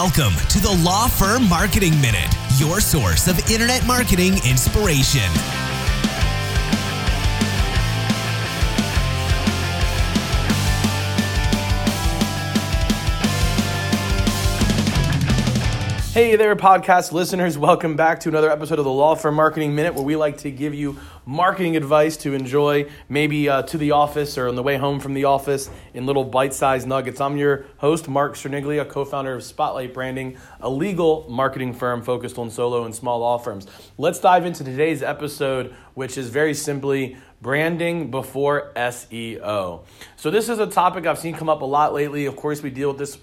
Welcome 0.00 0.36
to 0.50 0.60
the 0.60 0.80
Law 0.84 1.08
Firm 1.08 1.48
Marketing 1.48 2.00
Minute, 2.00 2.32
your 2.56 2.80
source 2.80 3.26
of 3.26 3.50
internet 3.50 3.84
marketing 3.84 4.34
inspiration. 4.46 5.28
Hey 16.18 16.34
there, 16.34 16.56
podcast 16.56 17.12
listeners. 17.12 17.56
Welcome 17.56 17.94
back 17.94 18.18
to 18.22 18.28
another 18.28 18.50
episode 18.50 18.80
of 18.80 18.84
the 18.84 18.90
Law 18.90 19.14
Firm 19.14 19.36
Marketing 19.36 19.76
Minute, 19.76 19.94
where 19.94 20.02
we 20.02 20.16
like 20.16 20.38
to 20.38 20.50
give 20.50 20.74
you 20.74 20.98
marketing 21.24 21.76
advice 21.76 22.16
to 22.16 22.34
enjoy 22.34 22.90
maybe 23.08 23.48
uh, 23.48 23.62
to 23.62 23.78
the 23.78 23.92
office 23.92 24.36
or 24.36 24.48
on 24.48 24.56
the 24.56 24.62
way 24.64 24.76
home 24.76 24.98
from 24.98 25.14
the 25.14 25.26
office 25.26 25.70
in 25.94 26.06
little 26.06 26.24
bite 26.24 26.52
sized 26.52 26.88
nuggets. 26.88 27.20
I'm 27.20 27.36
your 27.36 27.66
host, 27.76 28.08
Mark 28.08 28.34
Cerniglia, 28.34 28.88
co 28.88 29.04
founder 29.04 29.32
of 29.32 29.44
Spotlight 29.44 29.94
Branding, 29.94 30.38
a 30.58 30.68
legal 30.68 31.24
marketing 31.30 31.72
firm 31.72 32.02
focused 32.02 32.36
on 32.36 32.50
solo 32.50 32.84
and 32.84 32.92
small 32.92 33.20
law 33.20 33.38
firms. 33.38 33.68
Let's 33.96 34.18
dive 34.18 34.44
into 34.44 34.64
today's 34.64 35.04
episode, 35.04 35.72
which 35.94 36.18
is 36.18 36.30
very 36.30 36.52
simply 36.52 37.16
branding 37.40 38.10
before 38.10 38.72
SEO. 38.74 39.84
So, 40.16 40.32
this 40.32 40.48
is 40.48 40.58
a 40.58 40.66
topic 40.66 41.06
I've 41.06 41.20
seen 41.20 41.36
come 41.36 41.48
up 41.48 41.62
a 41.62 41.64
lot 41.64 41.94
lately. 41.94 42.26
Of 42.26 42.34
course, 42.34 42.60
we 42.60 42.70
deal 42.70 42.88
with 42.88 42.98
this 42.98 43.18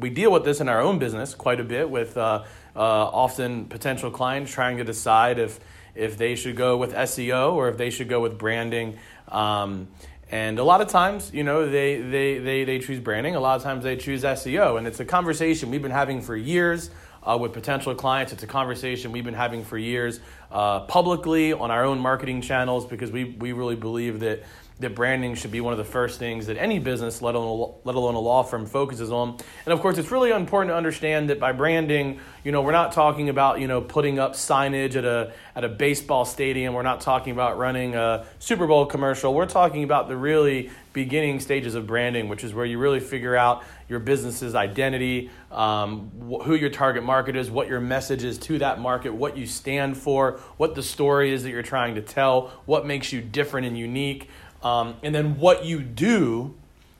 we 0.00 0.10
deal 0.10 0.30
with 0.32 0.44
this 0.44 0.60
in 0.60 0.68
our 0.68 0.80
own 0.80 0.98
business 0.98 1.34
quite 1.34 1.60
a 1.60 1.64
bit 1.64 1.88
with 1.88 2.16
uh, 2.16 2.44
uh, 2.74 2.78
often 2.78 3.66
potential 3.66 4.10
clients 4.10 4.52
trying 4.52 4.76
to 4.78 4.84
decide 4.84 5.38
if 5.38 5.60
if 5.94 6.18
they 6.18 6.36
should 6.36 6.56
go 6.56 6.76
with 6.76 6.92
SEO 6.92 7.54
or 7.54 7.68
if 7.68 7.78
they 7.78 7.90
should 7.90 8.08
go 8.08 8.20
with 8.20 8.38
branding. 8.38 8.98
Um, 9.28 9.88
and 10.30 10.58
a 10.58 10.64
lot 10.64 10.80
of 10.80 10.88
times, 10.88 11.30
you 11.32 11.44
know, 11.44 11.68
they, 11.68 12.00
they, 12.00 12.38
they, 12.38 12.64
they 12.64 12.78
choose 12.80 13.00
branding. 13.00 13.36
A 13.36 13.40
lot 13.40 13.56
of 13.56 13.62
times 13.62 13.84
they 13.84 13.96
choose 13.96 14.22
SEO. 14.22 14.76
And 14.76 14.86
it's 14.86 15.00
a 15.00 15.04
conversation 15.04 15.70
we've 15.70 15.82
been 15.82 15.92
having 15.92 16.20
for 16.20 16.36
years 16.36 16.90
uh, 17.22 17.38
with 17.40 17.52
potential 17.52 17.94
clients. 17.94 18.32
It's 18.32 18.42
a 18.42 18.46
conversation 18.48 19.12
we've 19.12 19.24
been 19.24 19.34
having 19.34 19.64
for 19.64 19.78
years 19.78 20.20
uh, 20.50 20.80
publicly 20.80 21.52
on 21.52 21.70
our 21.70 21.84
own 21.84 21.98
marketing 21.98 22.40
channels 22.40 22.86
because 22.86 23.10
we, 23.10 23.24
we 23.24 23.52
really 23.52 23.76
believe 23.76 24.20
that 24.20 24.42
that 24.78 24.94
branding 24.94 25.34
should 25.34 25.50
be 25.50 25.60
one 25.62 25.72
of 25.72 25.78
the 25.78 25.84
first 25.84 26.18
things 26.18 26.46
that 26.46 26.58
any 26.58 26.78
business, 26.78 27.22
let 27.22 27.34
alone, 27.34 27.74
let 27.84 27.96
alone 27.96 28.14
a 28.14 28.20
law 28.20 28.42
firm, 28.42 28.66
focuses 28.66 29.10
on. 29.10 29.38
And 29.64 29.72
of 29.72 29.80
course, 29.80 29.96
it's 29.96 30.10
really 30.10 30.30
important 30.30 30.70
to 30.70 30.76
understand 30.76 31.30
that 31.30 31.40
by 31.40 31.52
branding, 31.52 32.20
you 32.44 32.52
know, 32.52 32.60
we're 32.60 32.72
not 32.72 32.92
talking 32.92 33.30
about, 33.30 33.58
you 33.58 33.68
know, 33.68 33.80
putting 33.80 34.18
up 34.18 34.34
signage 34.34 34.94
at 34.94 35.06
a, 35.06 35.32
at 35.54 35.64
a 35.64 35.68
baseball 35.68 36.26
stadium. 36.26 36.74
We're 36.74 36.82
not 36.82 37.00
talking 37.00 37.32
about 37.32 37.56
running 37.56 37.94
a 37.94 38.26
Super 38.38 38.66
Bowl 38.66 38.84
commercial. 38.84 39.32
We're 39.32 39.46
talking 39.46 39.82
about 39.82 40.08
the 40.08 40.16
really 40.16 40.70
beginning 40.92 41.40
stages 41.40 41.74
of 41.74 41.86
branding, 41.86 42.28
which 42.28 42.44
is 42.44 42.52
where 42.52 42.66
you 42.66 42.78
really 42.78 43.00
figure 43.00 43.34
out 43.36 43.64
your 43.88 43.98
business's 43.98 44.54
identity, 44.54 45.30
um, 45.50 46.10
wh- 46.20 46.44
who 46.44 46.54
your 46.54 46.70
target 46.70 47.02
market 47.02 47.36
is, 47.36 47.50
what 47.50 47.68
your 47.68 47.80
message 47.80 48.24
is 48.24 48.36
to 48.38 48.58
that 48.58 48.80
market, 48.80 49.14
what 49.14 49.36
you 49.36 49.46
stand 49.46 49.96
for, 49.96 50.40
what 50.56 50.74
the 50.74 50.82
story 50.82 51.32
is 51.32 51.44
that 51.44 51.50
you're 51.50 51.62
trying 51.62 51.94
to 51.94 52.02
tell, 52.02 52.48
what 52.66 52.86
makes 52.86 53.12
you 53.12 53.20
different 53.20 53.66
and 53.66 53.78
unique 53.78 54.28
um, 54.66 54.96
and 55.04 55.14
then 55.14 55.38
what 55.38 55.64
you 55.64 55.80
do 55.80 56.54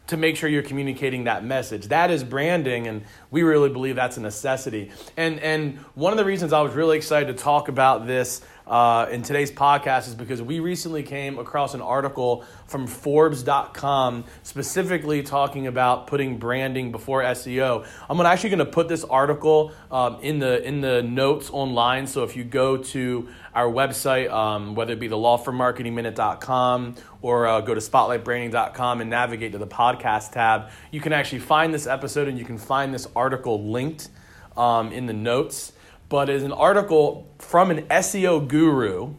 to 0.06 0.16
make 0.16 0.36
sure 0.36 0.48
you're 0.48 0.62
communicating 0.62 1.24
that 1.24 1.44
message. 1.44 1.88
That 1.88 2.12
is 2.12 2.22
branding, 2.22 2.86
and 2.86 3.02
we 3.32 3.42
really 3.42 3.70
believe 3.70 3.96
that's 3.96 4.16
a 4.16 4.20
necessity. 4.20 4.92
And 5.16 5.40
and 5.40 5.78
one 5.94 6.12
of 6.12 6.16
the 6.16 6.24
reasons 6.24 6.52
I 6.52 6.60
was 6.60 6.74
really 6.74 6.96
excited 6.96 7.36
to 7.36 7.42
talk 7.42 7.68
about 7.68 8.06
this 8.06 8.40
uh, 8.66 9.06
in 9.10 9.22
today's 9.22 9.52
podcast 9.52 10.08
is 10.08 10.14
because 10.14 10.42
we 10.42 10.58
recently 10.58 11.02
came 11.02 11.38
across 11.38 11.74
an 11.74 11.80
article 11.80 12.44
from 12.66 12.86
Forbes.com 12.86 14.24
specifically 14.42 15.22
talking 15.22 15.68
about 15.68 16.08
putting 16.08 16.38
branding 16.38 16.90
before 16.90 17.22
SEO. 17.22 17.86
I'm 18.10 18.20
actually 18.20 18.50
going 18.50 18.58
to 18.58 18.66
put 18.66 18.88
this 18.88 19.04
article 19.04 19.72
um, 19.90 20.18
in 20.20 20.40
the 20.40 20.62
in 20.66 20.80
the 20.80 21.02
notes 21.02 21.48
online. 21.50 22.08
So 22.08 22.24
if 22.24 22.34
you 22.34 22.42
go 22.42 22.76
to 22.76 23.28
our 23.54 23.70
website, 23.70 24.30
um, 24.30 24.74
whether 24.74 24.94
it 24.94 25.00
be 25.00 25.08
the 25.08 25.16
lawfirmmarketingminute.com 25.16 26.96
or 27.22 27.46
uh, 27.46 27.60
go 27.60 27.74
to 27.74 27.80
spotlightbranding.com 27.80 29.00
and 29.00 29.08
navigate 29.08 29.52
to 29.52 29.58
the 29.58 29.66
podcast 29.66 30.32
tab, 30.32 30.70
you 30.90 31.00
can 31.00 31.12
actually 31.12 31.38
find 31.38 31.72
this 31.72 31.86
episode 31.86 32.26
and 32.26 32.36
you 32.36 32.44
can 32.44 32.58
find 32.58 32.92
this 32.92 33.06
article 33.14 33.70
linked 33.70 34.08
um, 34.56 34.92
in 34.92 35.06
the 35.06 35.12
notes 35.12 35.72
but 36.08 36.28
is 36.28 36.42
an 36.42 36.52
article 36.52 37.32
from 37.38 37.70
an 37.70 37.82
SEO 37.86 38.46
guru 38.46 39.14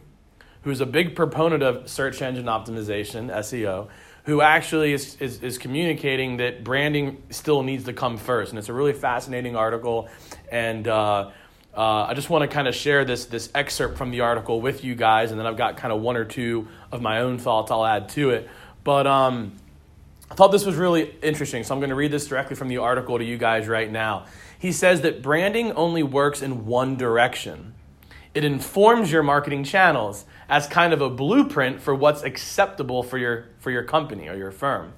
who's 0.62 0.80
a 0.80 0.86
big 0.86 1.14
proponent 1.14 1.62
of 1.62 1.88
search 1.88 2.20
engine 2.22 2.46
optimization, 2.46 3.30
SEO, 3.30 3.88
who 4.24 4.42
actually 4.42 4.92
is, 4.92 5.16
is, 5.16 5.42
is, 5.42 5.56
communicating 5.56 6.36
that 6.38 6.62
branding 6.62 7.22
still 7.30 7.62
needs 7.62 7.84
to 7.84 7.92
come 7.92 8.18
first. 8.18 8.52
And 8.52 8.58
it's 8.58 8.68
a 8.68 8.74
really 8.74 8.92
fascinating 8.92 9.56
article. 9.56 10.08
And 10.52 10.86
uh, 10.86 11.30
uh, 11.74 12.06
I 12.08 12.14
just 12.14 12.28
want 12.28 12.42
to 12.42 12.54
kind 12.54 12.68
of 12.68 12.74
share 12.74 13.04
this, 13.04 13.26
this 13.26 13.50
excerpt 13.54 13.96
from 13.96 14.10
the 14.10 14.20
article 14.20 14.60
with 14.60 14.84
you 14.84 14.94
guys. 14.94 15.30
And 15.30 15.40
then 15.40 15.46
I've 15.46 15.56
got 15.56 15.78
kind 15.78 15.92
of 15.92 16.02
one 16.02 16.16
or 16.16 16.24
two 16.24 16.68
of 16.92 17.00
my 17.00 17.20
own 17.20 17.38
thoughts 17.38 17.70
I'll 17.70 17.86
add 17.86 18.10
to 18.10 18.30
it. 18.30 18.50
But 18.84 19.06
um, 19.06 19.56
I 20.30 20.34
thought 20.34 20.48
this 20.48 20.66
was 20.66 20.76
really 20.76 21.14
interesting. 21.22 21.64
So 21.64 21.74
I'm 21.74 21.80
going 21.80 21.90
to 21.90 21.96
read 21.96 22.10
this 22.10 22.26
directly 22.26 22.56
from 22.56 22.68
the 22.68 22.78
article 22.78 23.16
to 23.16 23.24
you 23.24 23.38
guys 23.38 23.66
right 23.66 23.90
now. 23.90 24.26
He 24.58 24.72
says 24.72 25.02
that 25.02 25.22
branding 25.22 25.72
only 25.72 26.02
works 26.02 26.42
in 26.42 26.66
one 26.66 26.96
direction. 26.96 27.74
It 28.34 28.44
informs 28.44 29.10
your 29.12 29.22
marketing 29.22 29.64
channels 29.64 30.24
as 30.48 30.66
kind 30.66 30.92
of 30.92 31.00
a 31.00 31.10
blueprint 31.10 31.80
for 31.80 31.94
what's 31.94 32.22
acceptable 32.22 33.02
for 33.02 33.18
your, 33.18 33.46
for 33.58 33.70
your 33.70 33.84
company 33.84 34.28
or 34.28 34.36
your 34.36 34.50
firm. 34.50 34.92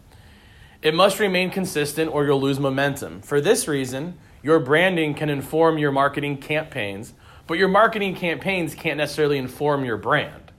It 0.82 0.94
must 0.94 1.18
remain 1.18 1.50
consistent 1.50 2.12
or 2.12 2.24
you'll 2.24 2.40
lose 2.40 2.58
momentum. 2.58 3.20
For 3.20 3.40
this 3.40 3.68
reason, 3.68 4.18
your 4.42 4.58
branding 4.58 5.14
can 5.14 5.28
inform 5.28 5.76
your 5.76 5.92
marketing 5.92 6.38
campaigns, 6.38 7.12
but 7.46 7.58
your 7.58 7.68
marketing 7.68 8.14
campaigns 8.14 8.74
can't 8.74 8.96
necessarily 8.96 9.36
inform 9.36 9.84
your 9.84 9.98
brand. 9.98 10.52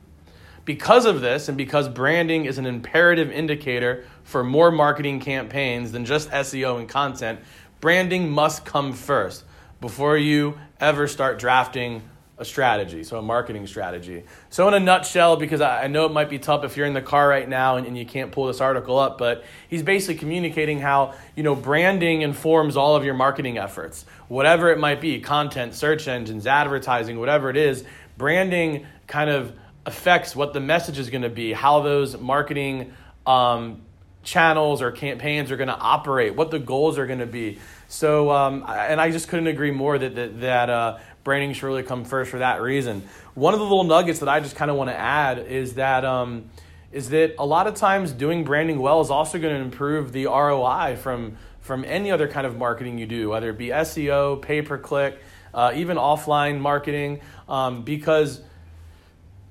Because 0.63 1.05
of 1.05 1.21
this, 1.21 1.49
and 1.49 1.57
because 1.57 1.89
branding 1.89 2.45
is 2.45 2.59
an 2.59 2.67
imperative 2.67 3.31
indicator 3.31 4.05
for 4.23 4.43
more 4.43 4.69
marketing 4.69 5.19
campaigns 5.19 5.91
than 5.91 6.05
just 6.05 6.29
SEO 6.29 6.79
and 6.79 6.87
content, 6.87 7.39
branding 7.81 8.29
must 8.29 8.63
come 8.63 8.93
first 8.93 9.43
before 9.81 10.17
you 10.17 10.57
ever 10.79 11.07
start 11.07 11.39
drafting 11.39 12.03
a 12.37 12.45
strategy, 12.45 13.03
so 13.03 13.19
a 13.19 13.21
marketing 13.21 13.67
strategy. 13.67 14.23
So, 14.49 14.67
in 14.67 14.73
a 14.73 14.79
nutshell, 14.79 15.35
because 15.35 15.61
I 15.61 15.85
know 15.85 16.07
it 16.07 16.11
might 16.11 16.29
be 16.29 16.39
tough 16.39 16.63
if 16.63 16.75
you're 16.75 16.87
in 16.87 16.95
the 16.95 17.01
car 17.01 17.27
right 17.27 17.47
now 17.47 17.77
and, 17.77 17.85
and, 17.85 17.95
you 17.95 18.05
can't 18.05 18.31
pull 18.31 18.47
this 18.47 18.59
article 18.59 18.97
up, 18.97 19.19
but 19.19 19.43
he's 19.67 19.83
basically 19.83 20.15
communicating 20.15 20.79
how 20.79 21.13
you 21.35 21.43
know 21.43 21.53
branding 21.53 22.23
informs 22.23 22.75
all 22.75 22.95
of 22.95 23.05
your 23.05 23.13
marketing 23.13 23.59
efforts, 23.59 24.05
whatever 24.27 24.71
it 24.71 24.79
might 24.79 24.99
be, 24.99 25.19
content, 25.19 25.75
search 25.75 26.07
engines, 26.07 26.47
advertising, 26.47 27.19
whatever 27.19 27.51
it 27.51 27.57
is. 27.57 27.85
Branding 28.17 28.87
kind 29.05 29.29
of 29.29 29.53
affects 29.85 30.35
what 30.35 30.53
the 30.53 30.59
message 30.59 30.97
is 30.97 31.11
going 31.11 31.21
to 31.23 31.29
be, 31.29 31.53
how 31.53 31.81
those 31.81 32.17
marketing 32.17 32.93
um, 33.27 33.81
channels 34.23 34.81
or 34.81 34.91
campaigns 34.91 35.51
are 35.51 35.57
going 35.57 35.67
to 35.67 35.77
operate, 35.77 36.35
what 36.35 36.51
the 36.51 36.59
goals 36.59 36.97
are 36.97 37.07
going 37.07 37.19
to 37.19 37.25
be. 37.25 37.59
So, 37.87 38.31
um, 38.31 38.63
and 38.67 39.01
I 39.01 39.11
just 39.11 39.27
couldn't 39.27 39.47
agree 39.47 39.71
more 39.71 39.97
that 39.97 40.15
that, 40.15 40.41
that 40.41 40.69
uh, 40.69 40.99
branding 41.23 41.53
should 41.53 41.67
really 41.67 41.83
come 41.83 42.05
first 42.05 42.31
for 42.31 42.39
that 42.39 42.61
reason. 42.61 43.03
One 43.33 43.53
of 43.53 43.59
the 43.59 43.65
little 43.65 43.83
nuggets 43.83 44.19
that 44.19 44.29
I 44.29 44.39
just 44.39 44.55
kind 44.55 44.71
of 44.71 44.77
want 44.77 44.89
to 44.89 44.97
add 44.97 45.39
is 45.39 45.75
that 45.75 46.05
um, 46.05 46.49
is 46.91 47.09
that 47.09 47.35
a 47.39 47.45
lot 47.45 47.67
of 47.67 47.75
times 47.75 48.11
doing 48.11 48.43
branding 48.43 48.79
well 48.79 49.01
is 49.01 49.09
also 49.09 49.39
going 49.39 49.55
to 49.55 49.61
improve 49.61 50.11
the 50.11 50.25
ROI 50.25 50.97
from 50.97 51.37
from 51.61 51.85
any 51.85 52.11
other 52.11 52.27
kind 52.27 52.45
of 52.45 52.57
marketing 52.57 52.97
you 52.97 53.05
do, 53.05 53.29
whether 53.29 53.49
it 53.49 53.57
be 53.57 53.67
SEO, 53.67 54.41
pay 54.41 54.61
per 54.61 54.77
click, 54.77 55.19
uh, 55.53 55.71
even 55.75 55.95
offline 55.97 56.59
marketing, 56.59 57.21
um, 57.47 57.83
because 57.83 58.41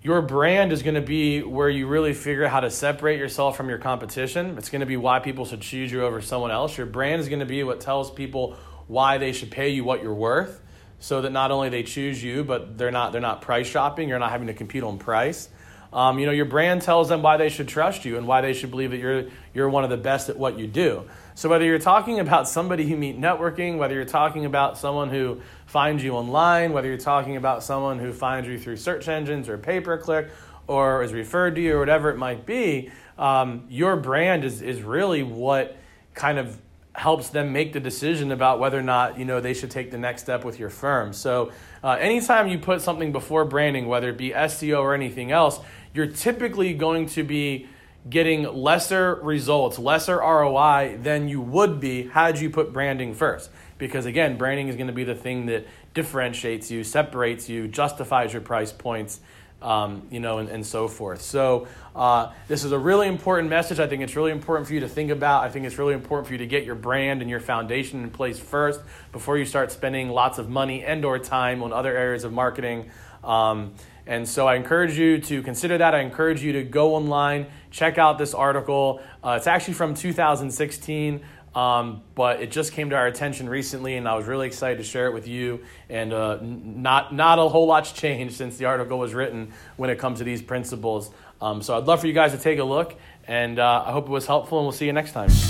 your 0.03 0.23
brand 0.23 0.73
is 0.73 0.83
going 0.83 0.95
to 0.95 1.03
be 1.03 1.43
where 1.43 1.69
you 1.69 1.87
really 1.87 2.15
figure 2.15 2.45
out 2.45 2.51
how 2.51 2.61
to 2.61 2.71
separate 2.71 3.19
yourself 3.19 3.57
from 3.57 3.69
your 3.69 3.79
competition. 3.79 4.57
It's 4.57 4.71
going 4.71 4.81
to 4.81 4.87
be 4.87 4.97
why 4.97 5.21
people 5.21 5.45
should 5.45 5.61
choose 5.61 5.93
you 5.93 6.03
over 6.03 6.23
someone 6.23 6.51
else. 6.51 6.77
Your 6.79 6.87
brand 6.87 7.21
is 7.21 7.29
going 7.29 7.41
to 7.41 7.47
be 7.47 7.63
what 7.65 7.81
tells 7.81 8.11
people 8.11 8.57
why 8.87 9.19
they 9.19 9.33
should 9.33 9.51
pay 9.51 9.69
you 9.69 9.85
what 9.85 10.03
you're 10.03 10.15
worth 10.15 10.63
so 11.01 11.23
that 11.23 11.31
not 11.31 11.51
only 11.51 11.69
they 11.69 11.83
choose 11.83 12.23
you, 12.23 12.45
but 12.45 12.79
they're 12.79 12.91
not 12.91 13.13
they're 13.13 13.21
not 13.21 13.43
price 13.43 13.67
shopping, 13.67 14.09
you're 14.09 14.19
not 14.19 14.31
having 14.31 14.47
to 14.47 14.55
compete 14.55 14.83
on 14.83 14.99
price. 14.99 15.49
Um, 15.93 16.19
you 16.19 16.27
know, 16.27 16.33
your 16.33 16.45
brand 16.45 16.83
tells 16.83 17.09
them 17.09 17.21
why 17.21 17.37
they 17.37 17.49
should 17.49 17.69
trust 17.69 18.05
you 18.05 18.17
and 18.17 18.27
why 18.27 18.43
they 18.43 18.53
should 18.53 18.71
believe 18.71 18.93
that 18.93 18.99
you're 18.99 19.25
you're 19.53 19.69
one 19.69 19.85
of 19.85 19.91
the 19.91 19.97
best 19.97 20.29
at 20.29 20.39
what 20.39 20.59
you 20.59 20.67
do. 20.67 21.05
So 21.41 21.49
whether 21.49 21.65
you're 21.65 21.79
talking 21.79 22.21
about 22.21 22.51
somebody 22.51 22.87
who 22.87 22.99
meet 22.99 23.19
networking, 23.19 23.79
whether 23.79 23.95
you're 23.95 24.05
talking 24.05 24.45
about 24.45 24.77
someone 24.77 25.09
who 25.09 25.41
finds 25.65 26.05
you 26.05 26.13
online, 26.13 26.75
whether 26.75 26.87
you're 26.87 26.99
talking 26.99 27.37
about 27.37 27.63
someone 27.63 27.99
who 27.99 28.13
finds 28.13 28.47
you 28.47 28.59
through 28.59 28.77
search 28.77 29.09
engines 29.09 29.49
or 29.49 29.57
pay 29.57 29.81
per 29.81 29.97
click 29.97 30.29
or 30.67 31.03
is 31.03 31.15
referred 31.15 31.55
to 31.55 31.63
you 31.63 31.77
or 31.77 31.79
whatever 31.79 32.11
it 32.11 32.19
might 32.19 32.45
be, 32.45 32.91
um, 33.17 33.65
your 33.71 33.97
brand 33.97 34.45
is 34.45 34.61
is 34.61 34.83
really 34.83 35.23
what 35.23 35.79
kind 36.13 36.39
of 36.39 36.61
helps 36.93 37.31
them 37.31 37.55
make 37.55 37.73
the 37.73 37.81
decision 37.81 38.33
about 38.33 38.61
whether 38.61 38.79
or 38.79 38.83
not 38.83 39.19
you 39.19 39.25
know 39.25 39.41
they 39.41 39.55
should 39.55 39.71
take 39.71 39.91
the 39.91 39.97
next 39.97 40.21
step 40.21 40.45
with 40.45 40.59
your 40.59 40.69
firm. 40.69 41.15
So, 41.15 41.53
uh, 41.83 41.93
anytime 41.93 42.49
you 42.49 42.59
put 42.59 42.83
something 42.83 43.13
before 43.13 43.47
branding, 43.47 43.89
whether 43.89 44.11
it 44.11 44.19
be 44.19 44.29
SEO 44.33 44.83
or 44.83 44.93
anything 44.93 45.33
else, 45.33 45.59
you're 45.95 46.07
typically 46.07 46.75
going 46.75 47.07
to 47.07 47.23
be 47.23 47.67
getting 48.09 48.45
lesser 48.45 49.17
results, 49.17 49.79
lesser 49.79 50.17
ROI 50.17 50.99
than 51.03 51.29
you 51.29 51.41
would 51.41 51.81
be 51.81 52.09
had 52.09 52.39
you 52.39 52.51
put 52.51 52.73
branding 52.73 53.15
first. 53.15 53.51
because 53.79 54.05
again, 54.05 54.37
branding 54.37 54.69
is 54.69 54.77
going 54.77 54.89
to 54.89 54.93
be 54.93 55.05
the 55.05 55.15
thing 55.15 55.47
that 55.47 55.67
differentiates 55.95 56.71
you, 56.71 56.85
separates 56.85 57.49
you, 57.49 57.67
justifies 57.67 58.33
your 58.33 58.43
price 58.43 58.73
points. 58.73 59.21
Um, 59.63 60.07
you 60.11 60.21
know, 60.21 60.39
and, 60.39 60.49
and, 60.49 60.65
so 60.65 60.89
forth. 60.89 61.21
So, 61.21 61.69
uh, 61.95 62.33
this 62.49 62.65
is 62.65 62.73
a 62.73 62.79
really 62.79 63.07
important 63.07 63.51
message. 63.51 63.79
I 63.79 63.87
think 63.87 64.03
it's 64.03 64.17
really 64.17 64.33
important 64.33 64.67
for 64.67 64.73
you 64.73 64.81
to 64.81 64.89
think 64.89 65.11
about. 65.11 65.45
I 65.45 65.51
think 65.51 65.67
it's 65.67 65.77
really 65.77 65.93
important 65.93 66.29
for 66.29 66.33
you 66.33 66.39
to 66.39 66.47
get 66.47 66.65
your 66.65 66.77
brand 66.77 67.21
and 67.21 67.29
your 67.29 67.41
foundation 67.41 68.03
in 68.03 68.09
place 68.09 68.39
first 68.39 68.81
before 69.13 69.37
you 69.37 69.45
start 69.45 69.71
spending 69.71 70.09
lots 70.09 70.39
of 70.39 70.49
money 70.49 70.83
and/or 70.83 71.19
time 71.19 71.63
on 71.63 71.75
other 71.75 71.95
areas 71.95 72.25
of 72.25 72.33
marketing. 72.33 72.91
Um, 73.23 73.75
and 74.11 74.29
so 74.29 74.49
I 74.49 74.57
encourage 74.57 74.99
you 74.99 75.21
to 75.21 75.41
consider 75.41 75.79
that. 75.79 75.95
I 75.95 76.01
encourage 76.01 76.43
you 76.43 76.55
to 76.55 76.65
go 76.65 76.97
online, 76.97 77.47
check 77.71 77.97
out 77.97 78.19
this 78.19 78.35
article. 78.35 79.01
Uh, 79.23 79.37
it's 79.39 79.47
actually 79.47 79.75
from 79.75 79.95
2016. 79.95 81.21
Um, 81.55 82.03
but 82.15 82.41
it 82.41 82.51
just 82.51 82.73
came 82.73 82.91
to 82.91 82.97
our 82.97 83.07
attention 83.07 83.49
recently, 83.49 83.97
and 83.97 84.09
I 84.09 84.15
was 84.15 84.27
really 84.27 84.47
excited 84.47 84.79
to 84.79 84.85
share 84.85 85.07
it 85.07 85.15
with 85.15 85.27
you. 85.27 85.65
And 85.89 86.13
uh, 86.13 86.39
not 86.43 87.15
not 87.15 87.39
a 87.39 87.49
whole 87.49 87.67
lot's 87.67 87.93
changed 87.93 88.37
since 88.37 88.57
the 88.57 88.67
article 88.67 88.99
was 88.99 89.15
written 89.15 89.53
when 89.77 89.91
it 89.91 89.99
comes 89.99 90.19
to 90.19 90.25
these 90.25 90.43
principles. 90.43 91.11
Um, 91.41 91.63
so 91.63 91.77
I'd 91.77 91.85
love 91.85 92.01
for 92.01 92.07
you 92.07 92.13
guys 92.13 92.33
to 92.33 92.39
take 92.39 92.59
a 92.59 92.65
look, 92.65 92.97
and 93.27 93.59
uh, 93.59 93.85
I 93.87 93.93
hope 93.93 94.07
it 94.07 94.11
was 94.11 94.27
helpful. 94.27 94.59
And 94.59 94.65
we'll 94.65 94.73
see 94.73 94.87
you 94.87 94.93
next 94.93 95.13
time. 95.13 95.50